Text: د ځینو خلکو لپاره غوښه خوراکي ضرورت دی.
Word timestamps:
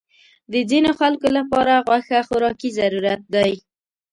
د 0.53 0.55
ځینو 0.69 0.89
خلکو 0.99 1.27
لپاره 1.37 1.83
غوښه 1.87 2.19
خوراکي 2.27 2.69
ضرورت 2.79 3.21
دی. 3.35 3.51